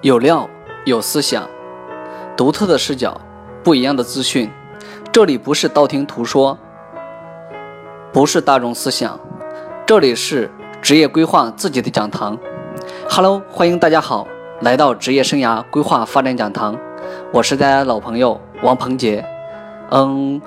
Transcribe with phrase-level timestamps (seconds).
[0.00, 0.48] 有料，
[0.84, 1.42] 有思想，
[2.36, 3.20] 独特的视角，
[3.64, 4.48] 不一样的资讯。
[5.10, 6.56] 这里不是道听途说，
[8.12, 9.18] 不是大众思想，
[9.84, 10.48] 这里是
[10.80, 12.38] 职业规划自己的讲堂。
[13.10, 14.28] Hello，欢迎大家好，
[14.60, 16.78] 来到职业生涯规划发展讲堂。
[17.32, 19.24] 我是大家老朋友王鹏杰。
[19.90, 20.40] 嗯，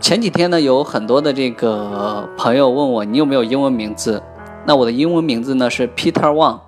[0.00, 4.22] 前几天呢，有很多的这个朋友问我，你有没有英文名字？
[4.66, 6.60] 那我的英文名字呢是 Peter Wang。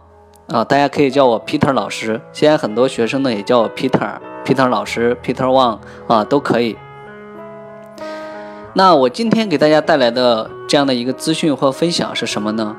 [0.48, 2.20] 啊，大家可以叫我 Peter 老师。
[2.32, 6.76] 现在很多学生呢也叫我 Peter，Peter 老师，Peter Wang 啊都可以。
[8.74, 12.76] 那我今天给大家带来的这样的一个资讯或分享是什么呢？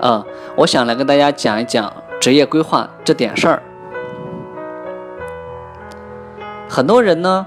[0.00, 0.24] 啊，
[0.56, 3.62] 我想来跟大家讲一讲职业规划这点事儿。
[6.68, 7.46] 很多人呢，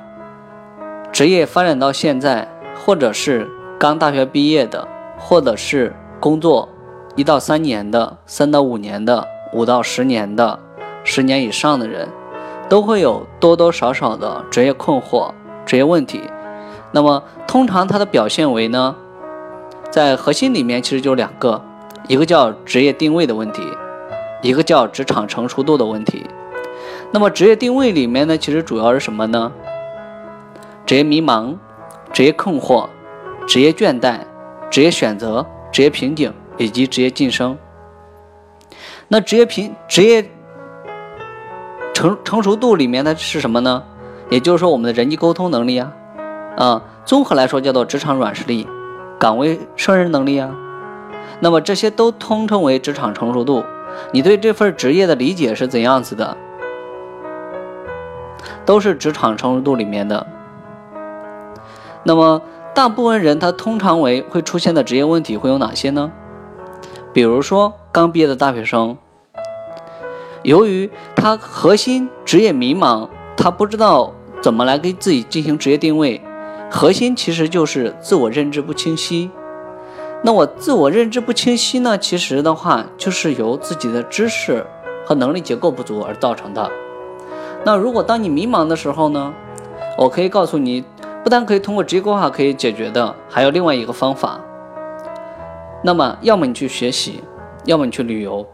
[1.12, 2.48] 职业发展到现在，
[2.86, 6.70] 或者是刚大学毕业的，或者是工作。
[7.18, 10.60] 一到三年的，三到五年的，五到十年的，
[11.04, 12.08] 十年以上的人，
[12.70, 15.32] 都会有多多少少的职业困惑、
[15.66, 16.22] 职业问题。
[16.92, 18.96] 那么，通常它的表现为呢，
[19.90, 21.60] 在核心里面其实就两个，
[22.08, 23.64] 一个叫职业定位的问题，
[24.44, 26.24] 一个叫职场成熟度的问题。
[27.10, 29.52] 那么，职业定位里面呢，其实主要是什么呢？
[30.86, 31.56] 职业迷茫、
[32.14, 32.86] 职业困惑、
[33.48, 34.20] 职业倦怠、
[34.70, 36.32] 职业选择、职业瓶颈。
[36.58, 37.58] 以及职业晋升，
[39.08, 40.30] 那职业平职业
[41.94, 43.84] 成成熟度里面的是什么呢？
[44.30, 45.94] 也就是说，我们的人际沟通能力啊，
[46.58, 48.68] 啊，综合来说叫做职场软实力、
[49.18, 50.54] 岗位胜任能力啊。
[51.40, 53.64] 那么这些都通称为职场成熟度。
[54.12, 56.36] 你对这份职业的理解是怎样子的？
[58.66, 60.28] 都是职场成熟度里面的。
[62.04, 62.42] 那么
[62.76, 66.12] 大部分人他通常为会出现的职业问题会有哪些呢？
[67.14, 68.98] 比如说，刚毕业的大学生，
[70.44, 76.22] 由于他核心职业迷茫，他不知道怎么来给自己进行职业定位。
[76.70, 79.32] 核心其实就是自我认知不清晰。
[80.22, 81.98] 那我自我认知不清晰呢？
[81.98, 84.66] 其实的话，就是由自己的知识
[85.06, 86.70] 和能力结构不足而造成的。
[87.64, 89.34] 那如果当你迷茫的时候呢？
[89.98, 90.84] 我可以告诉你，
[91.24, 94.40] 不但可以通过职业规划可以解决的，还有另外一个方法。
[95.88, 97.22] 那么，要么你去学习，
[97.64, 98.46] 要么你去旅游，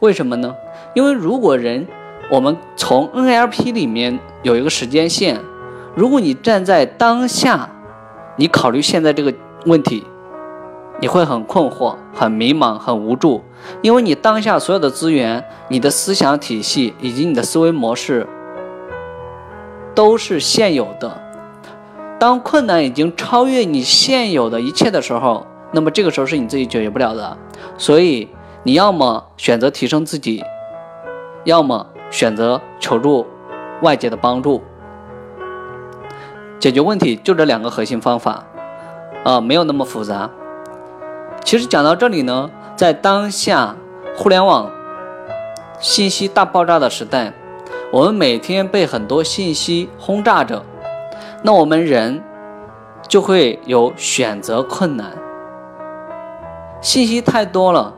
[0.00, 0.54] 为什么呢？
[0.94, 1.86] 因为如果人，
[2.30, 5.40] 我们从 NLP 里面有一个时间线，
[5.94, 7.70] 如果你站在当下，
[8.36, 9.32] 你考虑现在这个
[9.64, 10.04] 问题，
[11.00, 13.42] 你会很困惑、很迷茫、很无助，
[13.80, 18.26] 因为你当下所有的资源、你的思想体系以及你的思维模式
[19.94, 21.22] 都是现有的。
[22.18, 27.36] 当困难已经超越你现有的一切的时候，那么这个时候是你自己解决不了的，
[27.76, 28.28] 所以
[28.62, 30.42] 你要么选择提升自己，
[31.44, 33.26] 要么选择求助
[33.82, 34.62] 外界的帮助。
[36.58, 38.44] 解决问题就这两个核心方法，
[39.24, 40.30] 啊，没有那么复杂。
[41.44, 43.76] 其实讲到这里呢，在当下
[44.16, 44.70] 互联网
[45.78, 47.34] 信息大爆炸的时代，
[47.92, 50.64] 我们每天被很多信息轰炸着，
[51.42, 52.22] 那我们人
[53.06, 55.12] 就会有选择困难。
[56.80, 57.94] 信息太多了，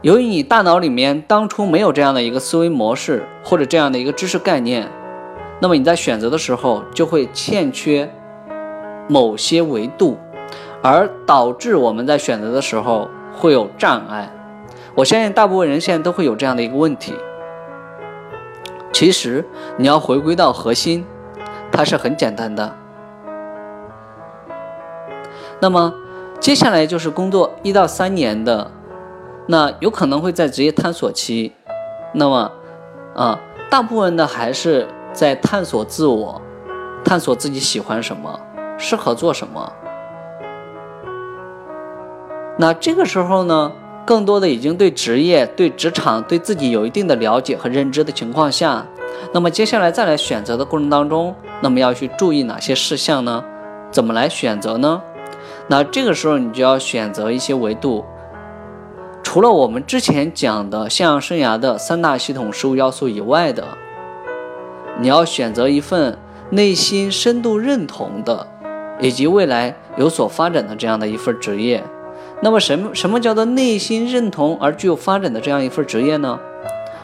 [0.00, 4.88] 由于你大脑里面当初没有这样的一个思维模式或者这样的一个知识概念，
[5.60, 8.10] 那么你在选择的时候就会欠缺
[9.06, 10.16] 某些维度，
[10.82, 14.32] 而导致我们在选择的时候会有障碍。
[14.94, 17.14] 我相信大部分人现在都会有这样的一个问题。
[18.92, 19.44] 其实
[19.76, 21.04] 你要回归到核心，
[21.70, 22.74] 它是很简单的。
[25.60, 25.92] 那么。
[26.40, 28.70] 接下来就是工作一到三年的，
[29.46, 31.52] 那有可能会在职业探索期，
[32.14, 32.50] 那么，
[33.14, 36.40] 啊，大部分的还是在探索自我，
[37.04, 38.40] 探索自己喜欢什么，
[38.78, 39.70] 适合做什么。
[42.56, 43.70] 那这个时候呢，
[44.06, 48.86] 更多的已经对职业、对职场、对自己有一定的了解和认知的情况下，
[49.34, 53.44] 那么接下来再来选择的过程当中，那么要去注意哪些事项呢？
[53.90, 55.02] 怎么来选择呢？
[55.70, 58.04] 那这个时候，你就要选择一些维度，
[59.22, 63.64] 除了我们之前讲的向阳生涯的三大系统十五要素以外的，
[64.98, 66.18] 你要选择一份
[66.50, 68.48] 内心深度认同的，
[68.98, 71.84] 以及未来有所发展的这样的一份职业。
[72.42, 76.40] 那么，什么什么叫做内心认同而具有发展的这样一份职业呢？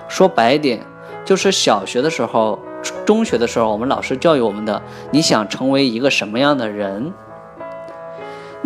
[0.09, 0.81] 说白点，
[1.25, 2.59] 就是小学的时候、
[3.05, 4.83] 中学的时候，我们老师教育我们的，
[5.13, 7.13] 你想成为一个什么样的人？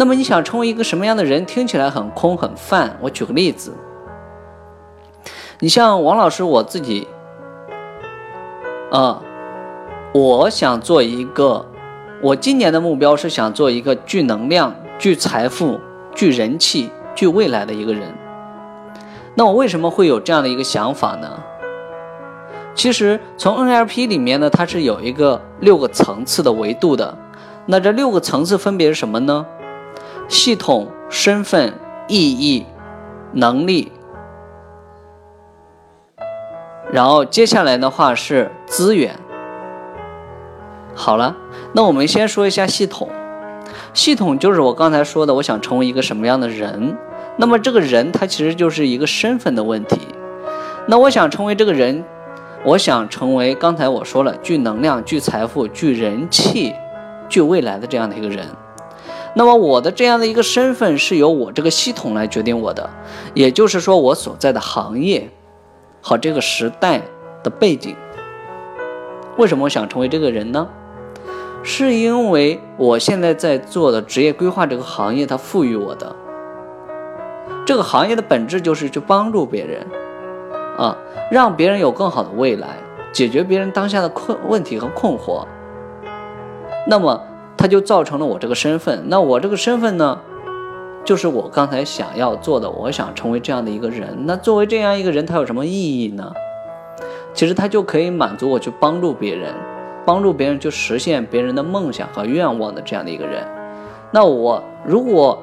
[0.01, 1.45] 那么你想成为一个什么样的人？
[1.45, 2.97] 听起来很空很泛。
[3.03, 3.77] 我举个例子，
[5.59, 7.07] 你像王老师我自己，
[8.91, 9.21] 啊，
[10.15, 11.67] 我想做一个，
[12.23, 15.79] 我今年的目标是想做一个具能量、具财富、
[16.15, 18.11] 具人气、具未来的一个人。
[19.35, 21.29] 那我为什么会有这样的一个想法呢？
[22.75, 27.15] 其实从 NLP 里面呢，它是有一个六个层次的维度的。
[27.67, 29.45] 那这六个层次分别是什么呢？
[30.31, 31.75] 系统、身份、
[32.07, 32.65] 意义、
[33.33, 33.91] 能力。
[36.93, 39.17] 然后接下来的话是资源。
[40.95, 41.37] 好了，
[41.73, 43.09] 那我们先说一下系统。
[43.93, 46.97] 系统就是我刚才说的，我想成为一个什么样的人。
[47.37, 49.99] 那么这个人他其实就是一个身份的问题。
[50.87, 52.05] 那我想成为这个人，
[52.65, 56.73] 我想成为刚才我说了具能量、具财富、具人气、
[57.29, 58.47] 具未来的这样的一个人。
[59.35, 62.91] 那么我的这样的一个身份是由我这个系统来决定我的，
[63.35, 65.29] 也就是说我所在的行业。
[66.03, 67.03] 和这个时代
[67.43, 67.95] 的背景，
[69.37, 70.67] 为什么我想成为这个人呢？
[71.63, 76.17] 是因为我现在在做的职业规划这个行业，它赋予我的
[77.67, 79.87] 这个行业的本质就是去帮助别人，
[80.79, 80.97] 啊，
[81.31, 82.79] 让别人有更好的未来，
[83.13, 85.45] 解决别人当下的困问题和困惑。
[86.89, 87.23] 那么，
[87.61, 89.05] 它就造成了我这个身份。
[89.09, 90.19] 那我这个身份呢？
[91.05, 94.17] 就是我刚才想要做的，我想成为这样的一个人。
[94.25, 96.33] 那作为这样一个人，他有什么意义呢？
[97.35, 99.53] 其实他就可以满足我去帮助别人，
[100.07, 103.47] 帮助别人去实现别人的梦想和愿望的这样的一个人。
[104.11, 105.43] 那我如果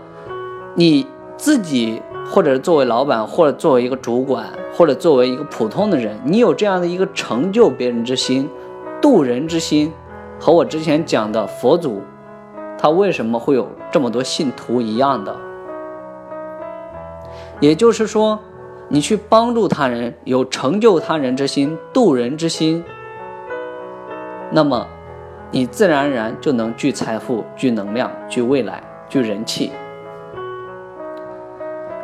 [0.73, 1.05] 你
[1.37, 8.49] 自己，或者作为老板，或者作为一个主管，或者作为一个普通的人，你有这样的一个成就别人之心、
[8.99, 9.93] 渡人之心，
[10.39, 12.01] 和我之前讲的佛祖，
[12.77, 15.35] 他为什么会有这么多信徒一样的？
[17.59, 18.39] 也就是说，
[18.87, 22.83] 你去帮助他人，有成就他人之心、渡人之心，
[24.51, 24.87] 那么
[25.49, 29.71] 你自然而然就能聚财富、聚能量、聚未来、聚人气。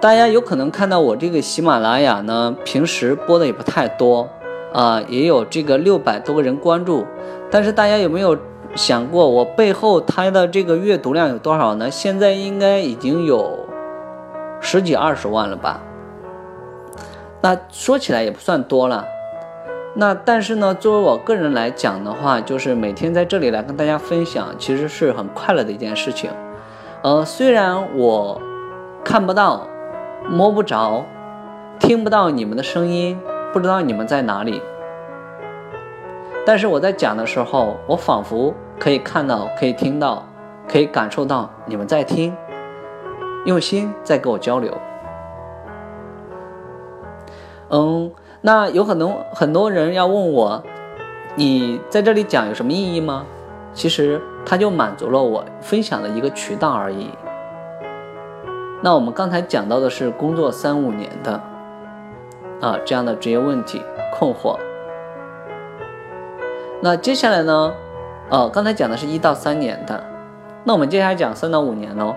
[0.01, 4.27] 大家有可能看到我这个喜马拉雅呢，平时播的也不太多
[4.73, 7.05] 啊，也有这个六百多个人关注，
[7.53, 8.35] 但是大家有没有
[8.73, 11.91] 想过，我背后它的这个阅读量有多少呢？
[11.91, 13.59] 现在应该已经有。
[14.59, 15.81] 十几二十万了吧？
[17.41, 19.05] 那说起来也不算多了。
[19.93, 26.31] 那但是呢，作为我个人来讲的话，就是每天在这里来跟大家分享，其实是很快乐的一件事情。
[27.03, 28.41] 呃，虽然我
[29.03, 29.67] 看不到、
[30.27, 31.05] 摸不着、
[31.77, 33.19] 听不到你们的声音，
[33.51, 34.59] 不知道你们在哪里，
[36.45, 40.25] 但是我在讲的时候，我仿佛可以看到、可以听到、
[40.67, 42.35] 可以感受到你们在听。
[43.45, 44.71] 用心在跟我交流，
[47.69, 48.09] 嗯，
[48.39, 50.63] 那有很多很多人要问我，
[51.35, 53.25] 你在这里讲有什么意义吗？
[53.73, 57.09] 其实它就满足了我分享的一个渠道而已。
[58.81, 61.41] 那我们刚才讲到的是工作三五年的
[62.61, 63.81] 啊这样的职业问题
[64.13, 64.57] 困惑，
[66.85, 67.73] 那接下来呢？
[68.29, 70.03] 哦，刚才讲的是一到三年的，
[70.65, 72.13] 那我们接下来讲三到五年喽。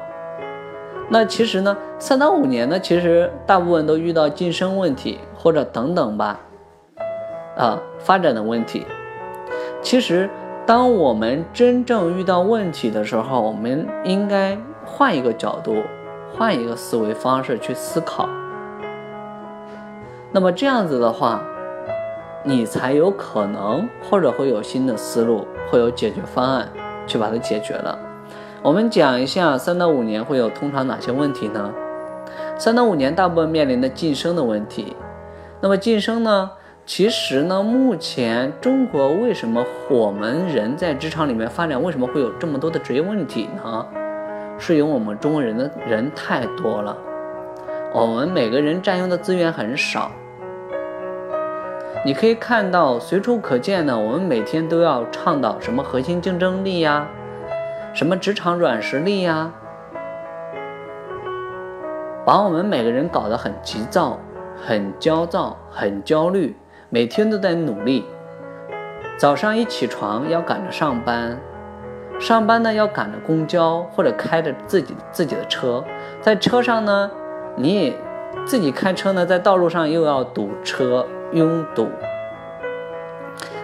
[1.08, 6.40] 那其实呢，三到五年呢，其实大部分都遇到晋升问题或者等等吧，
[7.56, 8.84] 啊，发展的问题。
[9.82, 10.28] 其实，
[10.66, 15.76] 当我们真正遇到问题的时候，我们应该换一个角度，
[16.36, 18.28] 换一个思维方式去思考。
[20.32, 21.40] 那么这样子的话，
[22.48, 26.68] 你才有可能或者会有新的思路，会有解决方案
[27.04, 27.98] 去把它解决了。
[28.62, 31.74] 我们讲一下三到五年会有通常哪些问题呢？
[32.56, 34.94] 三到五年大部分面临的晋升的问题。
[35.60, 36.52] 那么晋升呢？
[36.84, 43.84] 其实呢，目前中国为什么我们人在职场里面发展，为什么会有这么多的职业问题呢？
[44.56, 46.96] 是因为我们中国人的人太多了，
[47.92, 50.12] 我们每个人占用的资源很少。
[52.06, 57.04] 你可以看到随处可见的，我们每天都要倡导什么核心竞争力呀？
[57.92, 59.50] 什么职场软实力呀？
[62.24, 64.20] 把我们每个人搞得很急躁、
[64.64, 66.54] 很焦躁、很焦虑，
[66.90, 68.04] 每天都在努力。
[69.18, 71.36] 早上一起床要赶着上班，
[72.20, 75.82] 上班呢要赶着公交或者开着自己自己的车，
[76.20, 77.10] 在车上呢，
[77.56, 77.92] 你也
[78.44, 81.88] 自己开车呢，在道路上又要堵车拥堵。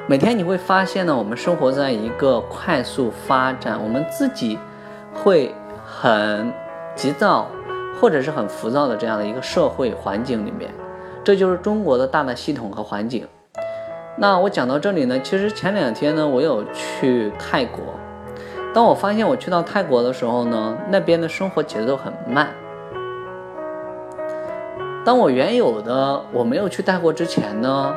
[0.07, 4.59] 每天你会发现呢，我们生活在一个快速发展，我们自己
[5.15, 5.55] 会
[5.85, 6.53] 很
[6.95, 7.47] 急躁
[8.01, 10.71] 或者是很浮躁的这样的一个社会环境里面，
[11.23, 13.27] 这就是中国的大的系统和环境。
[14.17, 17.81] 那我讲到这里呢，其实前两天呢，我有去泰国。
[18.75, 22.49] 当我发现我去到泰国的时候呢，那边的生活节奏很慢。
[25.05, 27.93] 当我原有的我没有去泰国之前呢，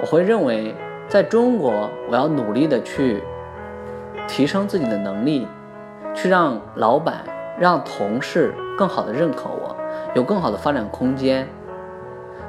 [0.00, 0.74] 我会认为
[1.08, 3.22] 在中国我要努力的去
[4.26, 5.46] 提升自己的能力，
[6.14, 7.16] 去让老板、
[7.58, 9.76] 让同事更好的认可我，
[10.14, 11.46] 有更好的发展空间。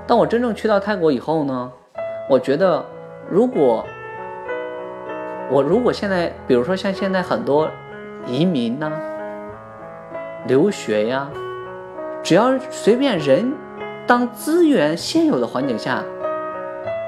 [0.08, 1.70] 当我真正去到泰国以后呢，
[2.30, 2.82] 我觉得
[3.30, 3.86] 如果
[5.52, 7.70] 我如果现在，比如说像现在很多
[8.26, 8.90] 移民呐、
[10.48, 11.28] 留学呀，
[12.26, 13.54] 只要随便人，
[14.08, 16.04] 当资源现有的环境下，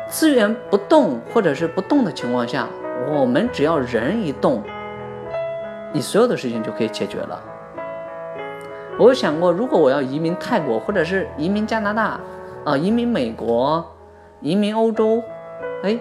[0.07, 2.67] 资源不动或者是不动的情况下，
[3.09, 4.61] 我们只要人一动，
[5.91, 7.43] 你所有的事情就可以解决了。
[8.99, 12.19] 我有想过，如果我要移民泰国，或者是移民加拿大，
[12.63, 13.83] 啊，移民美国，
[14.39, 15.23] 移民欧洲，
[15.81, 15.97] 哎，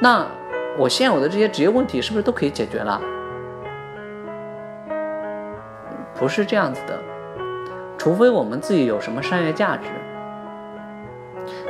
[0.00, 0.24] 那。
[0.78, 2.98] 我现有的这些职业问题是不是都可以解决了？
[6.14, 6.98] 不是这样子的，
[8.02, 9.84] 除非我们自己有什么商业价值。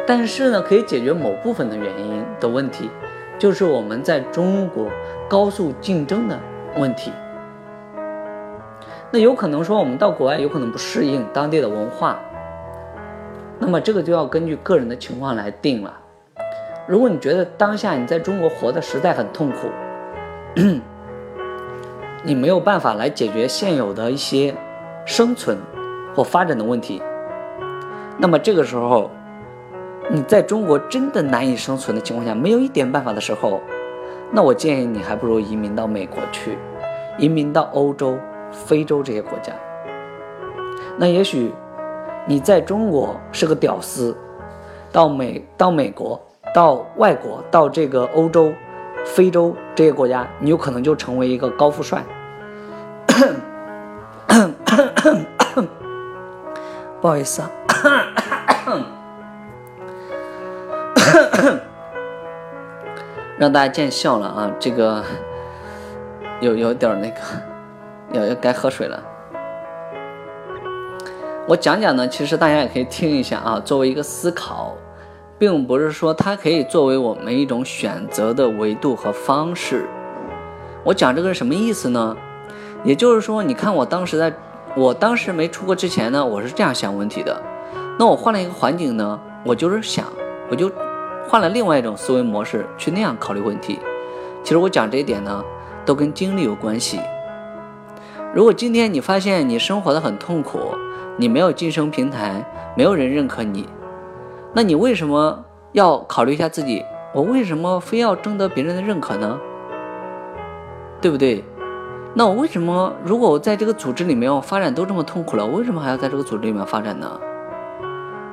[0.07, 2.89] 但是呢，可以解决某部分的原因的问题，
[3.39, 4.87] 就是我们在中国
[5.29, 6.41] 高速竞争的
[6.79, 7.13] 问题。
[9.11, 12.19] 那有可能说我们到国外有可能不适应当地的文化，
[13.59, 15.93] 那么这个就要根据个人的情况来定了。
[16.87, 19.69] 如果你觉得当下你在中国活的实在很痛苦，
[22.25, 24.55] 你没有办法来解决现有的一些
[25.05, 25.59] 生存
[26.15, 27.03] 或发展的问题，
[28.19, 29.11] 那么这个时候
[30.11, 33.61] 你在中国真的难以生存的情况下，没有一点办法的时候，
[34.31, 36.59] 那我建议你还不如移民到美国去，
[37.19, 38.19] 移民到欧洲、
[38.51, 39.53] 非洲这些国家。
[40.97, 41.53] 那也许
[42.27, 44.17] 你在中国是个屌丝，
[44.91, 46.21] 到美到美国。
[46.55, 48.53] 到外国，到这个欧洲、
[49.07, 52.05] 非洲这些国家，你有可能就成为一个高富帅。
[57.03, 57.51] 不好意思啊，
[63.37, 65.03] 让大家见笑了啊，这个
[66.39, 67.17] 有有点那个，
[68.13, 69.03] 要要该喝水了。
[71.49, 74.77] 我讲讲呢，其实大家也可以听一下啊，作为一个思考。
[75.39, 79.85] 并不是说它可以作为我们一种选择的维度和方式。
[80.85, 82.17] 我讲这个是什么意思呢？
[82.85, 84.33] 也就是说，你看我当时在，
[84.75, 87.41] 我当时没出国之前呢，我是这样想问题的。
[87.99, 90.07] 那我换了一个环境呢，我就是想，
[90.51, 90.71] 我就
[91.29, 93.79] 换了另外一种思维模式去那样考虑问题。
[94.43, 95.45] 其实我讲这一点呢，
[95.85, 96.99] 都跟经历有关系。
[98.35, 100.59] 如果今天你发现你生活的很痛苦，
[101.19, 102.43] 你没有晋升平台，
[102.75, 103.69] 没有人认可你。
[104.55, 106.83] 那你为什么要考虑一下自己？
[107.15, 109.39] 我为什么非要征得别人的认可呢？
[111.03, 111.45] 对不对？
[112.15, 117.19] 那我为什么如果我在这个组织里面我发展都这么痛苦了，我为什么还要在这个组织里面发展呢？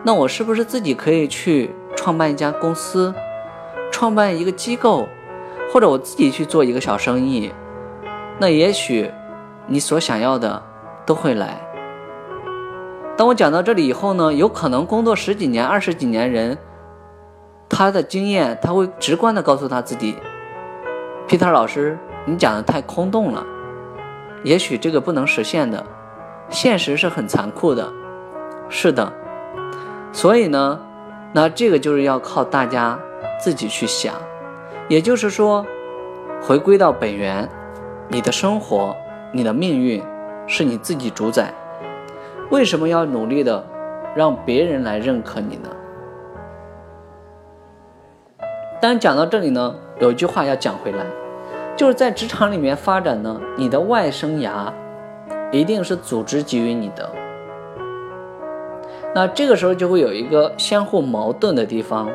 [0.04, 3.14] 那我是不是自己可以去创办一家公司，
[3.92, 5.08] 创办一个机构，
[5.72, 7.52] 或者我自己去做一个小生意？
[8.38, 9.10] 那也许
[9.68, 10.62] 你所想要的
[11.06, 11.62] 都会来。
[13.18, 16.58] 当我讲到这里以后呢，有可能工作十几年、二十几年人，
[17.70, 20.16] 他的经验他会直观的告诉他自己
[21.28, 23.46] ，Peter 老师，你讲的太空洞了，
[24.44, 25.86] 也许这个不能实现的，
[26.50, 27.92] 现实是很残酷的，
[28.70, 29.12] 是的，
[30.12, 30.80] 所以呢，
[31.34, 32.98] 那这个就是要靠大家
[33.40, 34.14] 自己去想，
[34.88, 35.66] 也就是说，
[36.42, 37.50] 回归到本源，
[38.08, 38.96] 你的生活、
[39.34, 40.02] 你的命运
[40.48, 41.54] 是你自己主宰。
[42.50, 43.64] 为什么要努力的
[44.16, 45.70] 让别人来认可你呢？
[48.82, 51.06] 但讲到这里呢，有一句话要讲回来，
[51.80, 54.70] 就是在职场里面发展呢，你的外生涯
[55.50, 57.10] 一定是组织给予你的。
[59.16, 62.10] 那这个时候就会有一个相互矛盾的地方，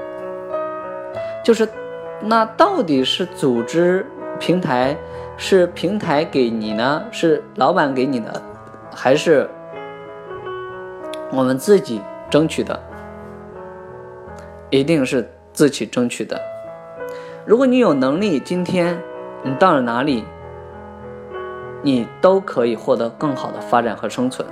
[1.43, 1.67] 就是
[2.21, 4.05] 那到底是组织
[4.39, 4.95] 平台
[5.39, 8.43] 是平台给你呢，是老板给你的，
[8.95, 9.49] 还是？
[11.33, 12.79] 我们自己争取的，
[14.69, 16.39] 一定是自己争取的。
[17.47, 19.03] 如果你有能力，今天
[19.47, 20.25] 你到了哪里，
[21.83, 24.49] 你都可以获得更好的发展和生存。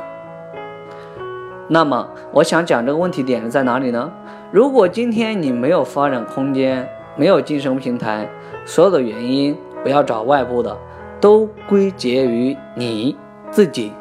[1.67, 4.13] 那么，我想讲这个问题点是在哪里呢？
[4.51, 8.29] 如果今天你没有发展空间，没有晋升平台，
[8.67, 10.77] 所有的原因不要找外部的，
[11.19, 13.17] 都归结于你
[13.51, 13.95] 自己。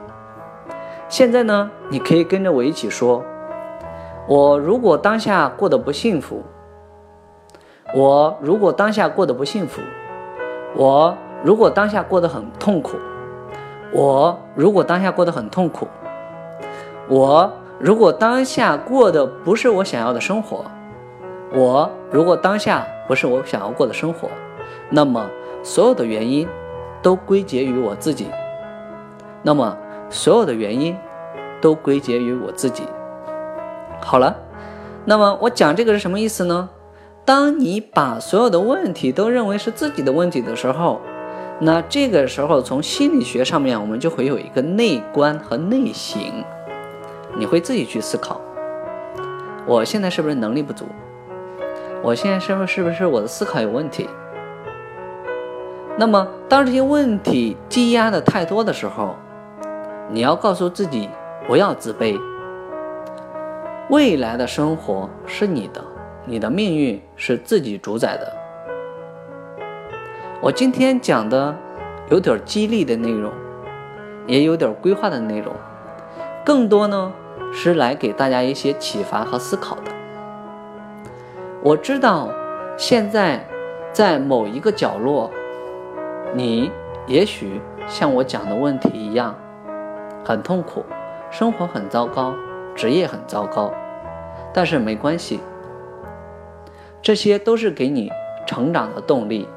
[1.07, 3.23] 现在呢，你可以跟着我一起说
[4.27, 6.43] ：“我如果当下过得不幸福，
[7.95, 9.81] 我如果当下过得不幸福，
[10.75, 12.97] 我如果当下过得很痛苦，
[13.91, 15.87] 我如果当下过得很痛苦，
[17.07, 20.63] 我如果当下过的不是我想要的生活，
[21.53, 24.29] 我如果当下不是我想要过的生活，
[24.89, 25.29] 那么
[25.63, 26.47] 所有的原因
[27.01, 28.27] 都归结于我自己。
[29.43, 29.75] 那么
[30.09, 30.95] 所有的原因
[31.59, 32.87] 都归结于我自己。
[33.99, 34.35] 好了，
[35.03, 36.69] 那么我讲这个是什么意思呢？
[37.31, 40.99] 当你把所有的问题都认为是自己的问题的时候，
[41.61, 46.21] 那这个时候从心理学上面，我们就会有一个内观和内省。
[47.37, 48.41] 你会自己去思考，
[49.65, 50.83] 我现在是不是能力不足？
[52.03, 54.09] 我现在是不是是不是我的思考有问题？
[55.97, 59.15] 那么当这些问题积压的太多的时候，
[60.09, 61.09] 你要告诉自己
[61.47, 62.19] 不要自卑。
[63.89, 65.81] 未来的生活是你的，
[66.25, 68.31] 你的命运是自己主宰的。
[70.39, 71.55] 我今天讲的
[72.09, 73.31] 有点激励的内容，
[74.27, 75.53] 也有点规划的内容，
[76.45, 77.11] 更多呢
[77.51, 79.91] 是来给大家一些启发和思考的。
[81.63, 82.29] 我知道
[82.77, 83.45] 现在
[83.91, 85.29] 在某一个角落，
[86.33, 86.71] 你
[87.07, 89.35] 也许像我讲的问题一样，
[90.23, 90.85] 很痛苦，
[91.29, 92.33] 生活很糟糕，
[92.75, 93.71] 职业很糟糕。
[94.53, 95.39] 但是没关系，
[97.01, 98.11] 这些都是给你
[98.45, 99.47] 成长的动力。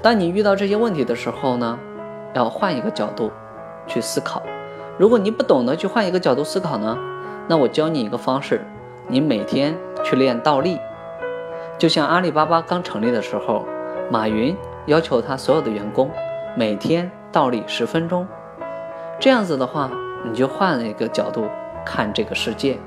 [0.00, 1.78] 当你遇到这些问题的时候呢，
[2.32, 3.30] 要换一个角度
[3.86, 4.42] 去思考。
[4.96, 6.96] 如果你不懂得去换一个角度思考呢，
[7.46, 8.64] 那我教你一个方式：
[9.06, 10.78] 你每天去练倒立。
[11.76, 13.66] 就像阿里巴巴刚成立的时候，
[14.10, 14.56] 马云
[14.86, 16.10] 要求他所有的员工
[16.56, 18.26] 每天倒立十分钟。
[19.20, 19.90] 这样子的话，
[20.24, 21.46] 你就换了一个角度。
[21.86, 22.78] 看这个世界，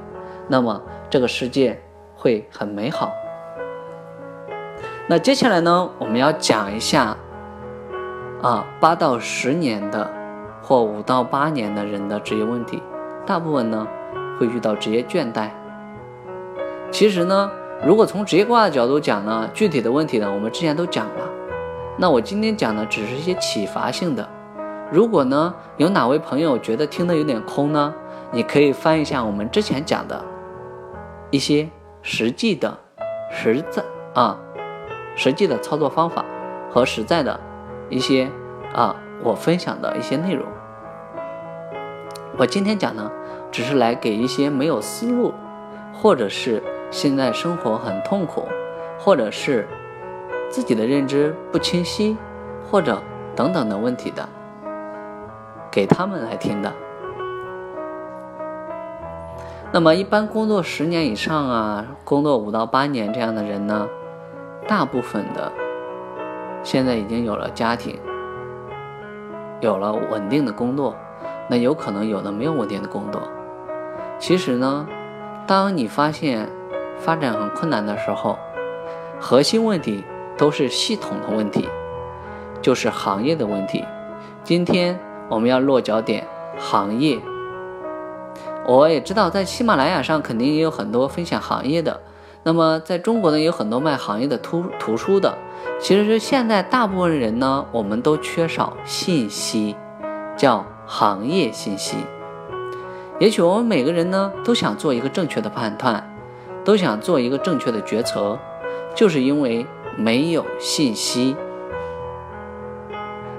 [0.48, 1.82] 那么这个世界
[2.16, 3.12] 会很美好。
[5.07, 7.16] 那接下来呢，我们要讲一下
[8.42, 10.10] 啊，八到十年的
[10.62, 12.81] 或五到八年的人的职业问题，
[13.25, 13.88] 大部分呢
[14.40, 15.50] 会遇到职业倦怠。
[16.92, 17.50] 其实呢，
[17.86, 21.29] 如果从职业规划的角度讲呢，具体的问题呢，我们之前都讲了。
[21.98, 24.27] 那我今天讲的只是一些启发性的。
[24.92, 27.94] 如果呢，有哪位朋友觉得听的有点空呢？
[28.31, 30.22] 你可以翻一下我们之前讲的
[31.29, 31.70] 一些
[32.01, 32.77] 实际的、
[33.31, 34.40] 实在啊、
[35.16, 36.24] 实际的操作方法
[36.72, 37.40] 和实在的
[37.90, 38.29] 一些
[38.74, 40.46] 啊我分享的一些内容。
[42.37, 43.11] 我今天讲呢，
[43.51, 45.33] 只是来给一些没有思路，
[45.94, 46.61] 或者是
[46.92, 48.48] 现在生活很痛苦，
[49.00, 49.68] 或者是
[50.50, 52.16] 自己的认知不清晰，
[52.70, 53.01] 或者
[53.35, 54.29] 等等的问题的，
[55.72, 56.72] 给他们来听的。
[59.74, 63.86] 那么，一般工作十年以上啊，工作五到八年这样的人呢，
[64.66, 65.51] 大部分的
[66.64, 68.00] 现在已经有了家庭，
[69.60, 70.96] 有了稳定的工作，
[71.50, 73.22] 那有可能有的没有稳定的工作。
[74.18, 74.88] 其实呢，
[75.46, 76.50] 当你发现
[76.98, 78.40] 发展很困难的时候，
[79.20, 80.03] 核心问题
[80.38, 81.68] 都是系统的问题，
[82.62, 83.84] 就是行业的问题。
[84.44, 84.98] 今天
[85.30, 86.25] 我们要落脚点
[86.58, 87.20] 行业。
[88.68, 92.01] 我也知道，在喜马拉雅上肯定也有很多分享行业的。
[92.44, 95.38] 那么，在中国呢，有很多卖行业的图图书的。
[95.80, 99.75] 其实是现在大部分人呢，我们都缺少信息，
[100.36, 101.96] 叫行业信息。
[103.20, 106.06] 也许我们每个人呢，都想做一个正确的判断，
[106.66, 108.38] 都想做一个正确的决策，
[108.94, 111.38] 就是因为没有信息。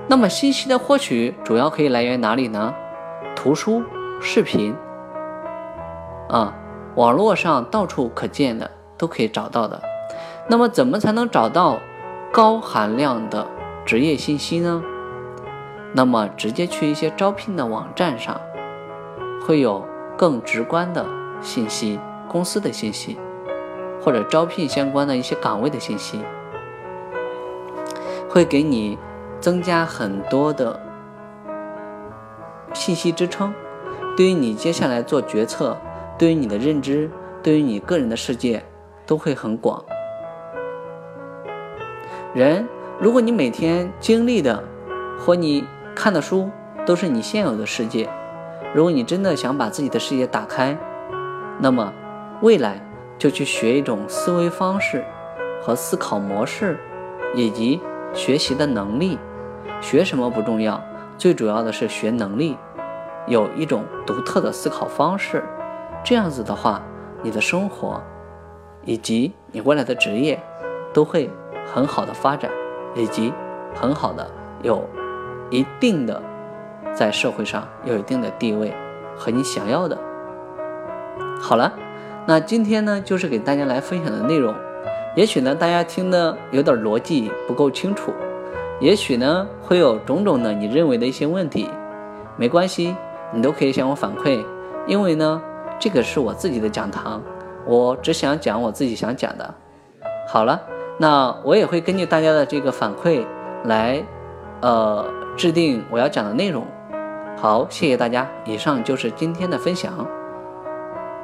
[0.07, 2.75] 那么，信息的获取主要可以来源哪里呢？
[3.37, 3.83] 图书、
[4.23, 4.75] 视频。
[6.29, 6.55] 啊，
[6.95, 9.81] 网络上到处可见的都可以找到的。
[10.49, 11.79] 那么，怎么才能找到
[12.33, 13.47] 高含量的
[13.85, 14.83] 职业信息呢？
[15.95, 18.39] 那么，直接去一些招聘的网站上，
[19.47, 19.85] 会有
[20.17, 21.07] 更直观的
[21.41, 23.19] 信息，公司的信息，
[24.03, 26.21] 或者招聘相关的一些岗位的信息，
[28.29, 28.99] 会给你
[29.41, 30.79] 增加很多的
[32.75, 33.55] 信息支撑，
[34.15, 35.79] 对于你接下来做决策。
[36.19, 37.09] 对于你的认知，
[37.45, 38.61] 对于你个人的世界，
[39.07, 39.83] 都会很广。
[42.35, 42.67] 人，
[42.99, 44.63] 如果你每天经历的
[45.17, 46.51] 和你看的书
[46.85, 48.09] 都是你现有的世界，
[48.75, 50.77] 如果你真的想把自己的世界打开，
[51.61, 51.93] 那么
[52.43, 52.85] 未来
[53.17, 55.05] 就去学一种思维方式
[55.63, 56.77] 和思考模式，
[57.35, 57.81] 以及
[58.13, 59.19] 学习的能力。
[59.81, 60.83] 学什么不重要，
[61.17, 62.57] 最主要的是学能力，
[63.29, 65.45] 有一种独特的思考方式。
[66.05, 66.83] 这样子的话，
[67.23, 68.01] 你的生活
[68.85, 70.41] 以及你未来的职业
[70.95, 71.31] 都会
[71.67, 72.51] 很好的发展，
[72.95, 73.33] 以及
[73.75, 74.27] 很好的
[74.63, 74.83] 有
[75.51, 76.23] 一定的
[76.95, 78.73] 在社会上有一定的地位
[79.17, 79.99] 和你想要的。
[81.41, 81.73] 好了，
[82.27, 84.55] 那今天呢就是给大家来分享的内容。
[85.15, 88.13] 也许呢大家听的有点逻辑不够清楚，
[88.81, 91.69] 也许呢会有种种的你认为的一些问题，
[92.37, 92.97] 没关系，
[93.33, 94.43] 你都可以向我反馈，
[94.87, 95.43] 因为呢
[95.79, 97.23] 这个是我自己的讲堂，
[97.67, 99.55] 我只想讲我自己想讲的。
[100.27, 100.61] 好了，
[100.99, 103.25] 那我也会根据大家的这个反馈
[103.65, 104.03] 来，
[104.61, 105.05] 呃
[105.37, 106.67] 制定我要讲的内容。
[107.37, 110.07] 好，谢谢大家，以上就是今天的分享。